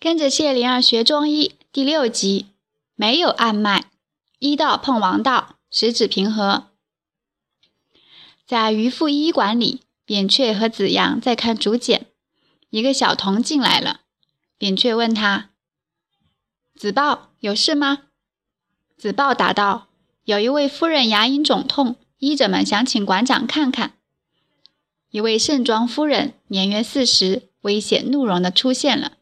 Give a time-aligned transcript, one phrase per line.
[0.00, 2.46] 跟着谢灵儿学中医第六集，
[2.94, 3.86] 没有按脉，
[4.38, 6.68] 医道碰王道，十指平和。
[8.46, 12.06] 在渔父医馆里，扁鹊和子阳在看竹简。
[12.70, 14.02] 一个小童进来了，
[14.56, 15.50] 扁鹊问他
[16.78, 18.04] ：“子豹有事吗？”
[18.96, 19.88] 子豹答道
[20.22, 23.94] ：“有一位夫人牙龈肿痛，医者们想请馆长看看。”
[25.10, 29.17] 一位盛装夫人，年约四十，危险怒容的出现了。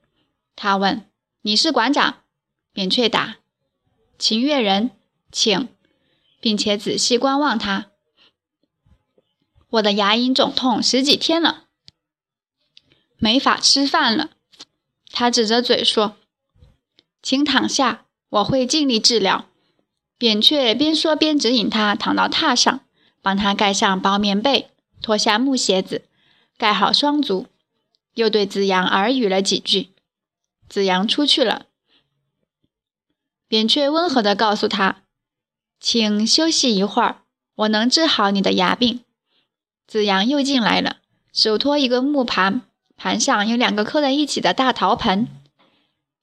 [0.57, 1.09] 他问
[1.43, 2.23] ：“你是馆长？”
[2.73, 3.37] 扁鹊答
[4.19, 4.91] ：“秦越人，
[5.31, 5.69] 请，
[6.41, 7.87] 并且仔细观望他。
[9.69, 11.65] 我的牙龈肿痛十几天了，
[13.19, 14.31] 没法吃饭了。”
[15.13, 16.17] 他指着嘴说
[17.23, 19.49] ：“请躺下，我会尽力治疗。”
[20.19, 22.81] 扁鹊边说边指引他躺到榻上，
[23.21, 24.71] 帮他盖上薄棉被，
[25.03, 26.07] 脱下木鞋子，
[26.57, 27.47] 盖好双足，
[28.15, 29.91] 又对子阳耳语了几句。
[30.69, 31.67] 子阳出去了，
[33.49, 35.03] 扁鹊温和地告诉他
[35.81, 37.23] ：“请休息一会儿，
[37.55, 39.01] 我能治好你的牙病。”
[39.87, 40.97] 子阳又进来了，
[41.33, 42.63] 手托一个木盘，
[42.97, 45.29] 盘上有两个扣在一起的大陶盆。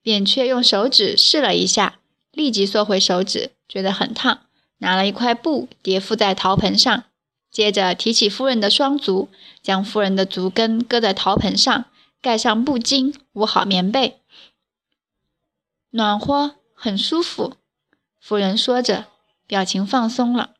[0.02, 2.00] 扁鹊用手指试了一下，
[2.32, 4.42] 立即缩回手指，觉得很烫，
[4.80, 7.06] 拿了一块布叠敷在陶盆上，
[7.50, 9.30] 接着提起夫人的双足，
[9.62, 11.86] 将夫人的足跟搁在陶盆上，
[12.22, 14.20] 盖上布巾，捂好棉被。
[15.96, 17.58] 暖和，很舒服。
[18.20, 19.06] 夫人说着，
[19.46, 20.56] 表情放松了。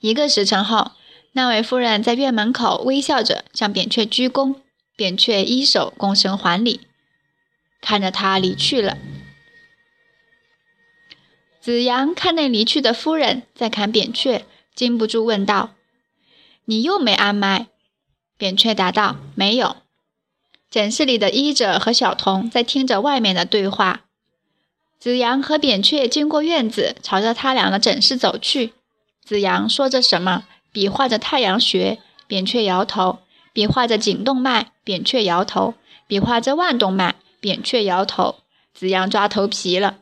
[0.00, 0.90] 一个时辰后，
[1.30, 4.56] 那位夫人在院门口微笑着向扁鹊鞠躬，
[4.96, 6.88] 扁鹊一手躬身还礼，
[7.80, 8.98] 看着他离去了。
[11.60, 14.44] 子阳看那离去的夫人，在看扁鹊，
[14.74, 15.74] 禁不住问道
[16.66, 17.68] ：“你又没安脉？”
[18.36, 19.76] 扁鹊答道：“没有。”
[20.70, 24.02] 诊室里的医者和小童在听着外面的对话。
[25.00, 28.74] 子阳和扁鹊经过院子，朝着他俩的诊室走去。
[29.24, 31.98] 子阳说着什么，比划着太阳穴；
[32.28, 33.18] 扁鹊摇头，
[33.52, 35.74] 比划着颈动脉；扁鹊摇头，
[36.06, 38.36] 比划着腕动脉；扁鹊摇头。
[38.72, 39.98] 子阳抓头皮了。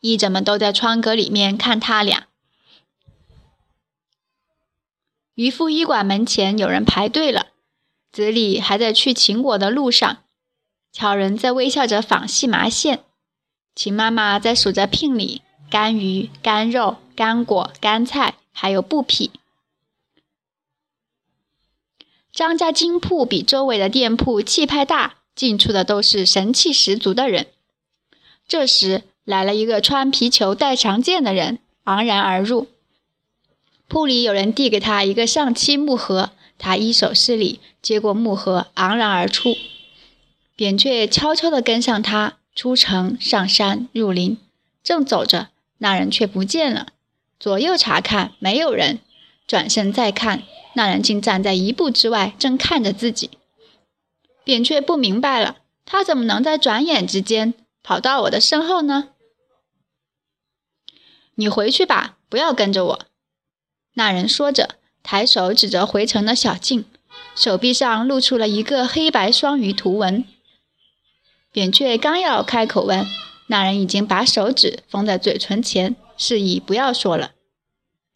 [0.00, 2.28] 医者们都在窗格里面看他俩。
[5.34, 7.45] 渔夫医馆门前有人排队了。
[8.16, 10.22] 子里还在去秦国的路上，
[10.90, 13.04] 巧人在微笑着纺细麻线，
[13.74, 19.32] 秦妈妈在数着聘礼、干鱼、干肉、干果、干菜，还有布匹。
[22.32, 27.48] 张家金铺比周围的店铺气派大，进出的都是神气十足的人。
[28.48, 32.68] 这时来了一个穿皮裘、带长剑的人，昂然而入。
[33.88, 36.30] 铺里有人递给他一个上漆木盒。
[36.58, 39.56] 他依手施礼，接过木盒，昂然而出。
[40.54, 44.38] 扁鹊悄悄地跟上他，出城上山入林。
[44.82, 46.88] 正走着，那人却不见了。
[47.38, 49.00] 左右查看，没有人。
[49.46, 50.42] 转身再看，
[50.74, 53.30] 那人竟站在一步之外，正看着自己。
[54.42, 57.52] 扁鹊不明白了，他怎么能在转眼之间
[57.82, 59.10] 跑到我的身后呢？
[61.34, 63.00] 你回去吧，不要跟着我。
[63.92, 64.76] 那人说着。
[65.06, 66.84] 抬手指着回城的小径，
[67.36, 70.24] 手臂上露出了一个黑白双鱼图纹。
[71.52, 73.06] 扁鹊刚要开口问，
[73.46, 77.34] 那人已经把手指封在嘴唇前，示意不要说了。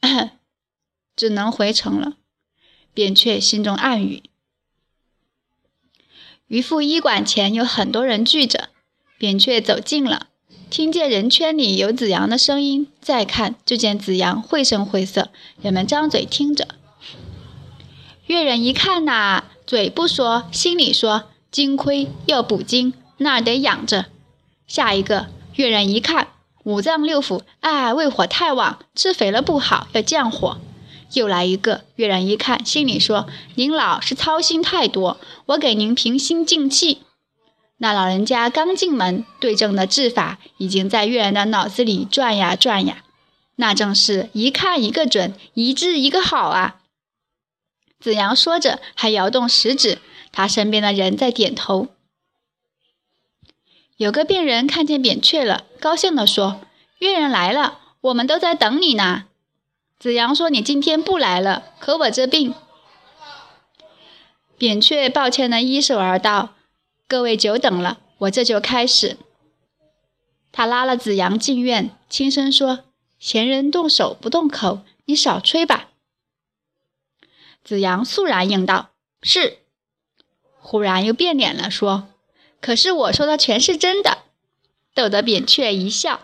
[1.15, 2.15] 只能回城了。
[2.93, 4.25] 扁鹊心中暗语。
[6.49, 8.71] 渔父医馆前有很多人聚着，
[9.17, 10.27] 扁鹊走近了，
[10.69, 15.31] 听见人圈里有子阳的声音，再看就见子阳绘声绘色，
[15.63, 16.67] 人们张嘴听着。
[18.31, 24.07] 月人一看呐，嘴不说，心里说：金亏要补金，那儿得养着。
[24.69, 25.27] 下一个
[25.57, 26.29] 月人一看，
[26.63, 30.59] 五脏六腑，哎，胃火太旺，吃肥了不好，要降火。
[31.15, 33.27] 又来一个月人一看，心里说：
[33.57, 36.99] 您老是操心太多，我给您平心静气。
[37.79, 43.03] 那老人家刚进门，对症的治法已经在月人的脑子里转呀转呀，
[43.57, 46.77] 那正是一看一个准，一治一个好啊。
[48.01, 49.99] 子阳说着，还摇动食指。
[50.33, 51.89] 他身边的人在点头。
[53.97, 56.63] 有个病人看见扁鹊了，高兴地说
[57.01, 59.25] ：“越人来了，我们都在等你呢。”
[59.99, 62.55] 子阳说：“你今天不来了，可我这病……”
[64.57, 66.55] 扁鹊抱歉地依手而道
[67.07, 69.19] ：“各位久等了，我这就开始。”
[70.53, 72.85] 他拉了子阳进院，轻声说
[73.19, 75.89] ：“闲人动手不动口，你少吹吧。”
[77.65, 78.91] 子阳肃然应道
[79.23, 79.59] ：“是。”
[80.61, 82.09] 忽然又变脸了，说
[82.61, 84.25] ：“可是我说的全是真的。”
[84.95, 86.21] 逗得扁鹊一笑。